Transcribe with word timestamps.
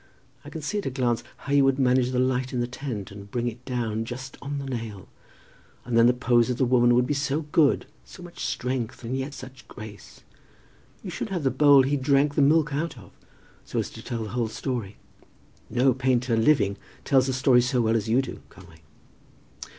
I 0.43 0.49
can 0.49 0.63
see 0.63 0.79
at 0.79 0.87
a 0.87 0.89
glance 0.89 1.23
how 1.45 1.53
you 1.53 1.63
would 1.63 1.77
manage 1.77 2.09
the 2.09 2.17
light 2.17 2.53
in 2.53 2.59
the 2.59 2.65
tent, 2.65 3.11
and 3.11 3.29
bring 3.29 3.47
it 3.47 3.63
down 3.65 4.03
just 4.03 4.35
on 4.41 4.57
the 4.57 4.65
nail. 4.65 5.07
And 5.85 5.95
then 5.95 6.07
the 6.07 6.13
pose 6.13 6.49
of 6.49 6.57
the 6.57 6.65
woman 6.65 6.95
would 6.95 7.05
be 7.05 7.13
so 7.13 7.41
good, 7.51 7.85
so 8.03 8.23
much 8.23 8.43
strength, 8.43 9.03
and 9.03 9.15
yet 9.15 9.35
such 9.35 9.67
grace! 9.67 10.21
You 11.03 11.11
should 11.11 11.29
have 11.29 11.43
the 11.43 11.51
bowl 11.51 11.83
he 11.83 11.97
drank 11.97 12.33
the 12.33 12.41
milk 12.41 12.73
out 12.73 12.97
of, 12.97 13.11
so 13.63 13.77
as 13.77 13.91
to 13.91 14.01
tell 14.01 14.23
the 14.23 14.29
whole 14.31 14.47
story. 14.47 14.97
No 15.69 15.93
painter 15.93 16.35
living 16.35 16.77
tells 17.05 17.29
a 17.29 17.33
story 17.33 17.61
so 17.61 17.79
well 17.79 17.95
as 17.95 18.09
you 18.09 18.23
do, 18.23 18.41
Conway." 18.49 18.81